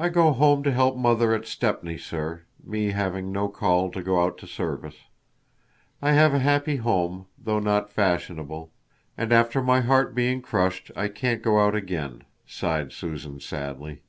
"I 0.00 0.08
go 0.08 0.32
home 0.32 0.64
to 0.64 0.72
help 0.72 0.96
mother 0.96 1.32
at 1.32 1.46
Stepney, 1.46 1.96
sir, 1.96 2.42
me 2.64 2.88
having 2.90 3.30
no 3.30 3.46
call 3.48 3.88
to 3.92 4.02
go 4.02 4.20
out 4.20 4.36
to 4.38 4.48
service. 4.48 4.96
I 6.02 6.10
have 6.10 6.34
a 6.34 6.40
happy 6.40 6.74
home, 6.74 7.26
though 7.38 7.60
not 7.60 7.88
fashionable. 7.88 8.72
And 9.16 9.32
after 9.32 9.62
my 9.62 9.80
heart 9.80 10.12
being 10.12 10.42
crushed 10.42 10.90
I 10.96 11.06
can't 11.06 11.40
go 11.40 11.60
out 11.60 11.76
again," 11.76 12.24
sighed 12.44 12.90
Susan 12.92 13.38
sadly. 13.38 14.02